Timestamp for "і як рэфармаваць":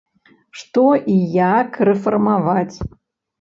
1.15-2.75